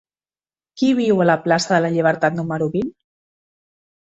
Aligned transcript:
Qui 0.81 0.87
viu 0.99 1.21
a 1.25 1.27
la 1.27 1.35
plaça 1.43 1.73
de 1.75 1.81
la 1.85 1.91
Llibertat 1.99 2.41
número 2.41 2.71
vint? 2.79 2.91